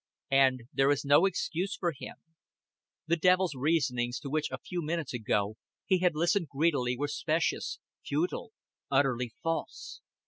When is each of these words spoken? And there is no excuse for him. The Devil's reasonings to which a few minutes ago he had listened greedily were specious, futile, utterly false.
And 0.31 0.63
there 0.73 0.89
is 0.89 1.05
no 1.05 1.27
excuse 1.27 1.75
for 1.75 1.93
him. 1.95 2.15
The 3.05 3.17
Devil's 3.17 3.53
reasonings 3.53 4.19
to 4.21 4.31
which 4.31 4.49
a 4.49 4.57
few 4.57 4.81
minutes 4.81 5.13
ago 5.13 5.57
he 5.85 5.99
had 5.99 6.15
listened 6.15 6.47
greedily 6.47 6.97
were 6.97 7.07
specious, 7.07 7.77
futile, 8.03 8.51
utterly 8.89 9.31
false. 9.43 10.01